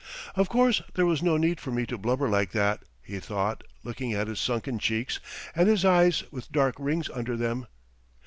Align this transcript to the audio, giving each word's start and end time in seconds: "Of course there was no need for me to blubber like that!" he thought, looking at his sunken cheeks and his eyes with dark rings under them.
"Of 0.33 0.49
course 0.49 0.81
there 0.95 1.05
was 1.05 1.21
no 1.21 1.37
need 1.37 1.59
for 1.59 1.69
me 1.69 1.85
to 1.85 1.95
blubber 1.95 2.27
like 2.27 2.53
that!" 2.53 2.81
he 3.03 3.19
thought, 3.19 3.63
looking 3.83 4.13
at 4.13 4.25
his 4.25 4.39
sunken 4.39 4.79
cheeks 4.79 5.19
and 5.55 5.69
his 5.69 5.85
eyes 5.85 6.23
with 6.31 6.51
dark 6.51 6.73
rings 6.79 7.07
under 7.11 7.37
them. 7.37 7.67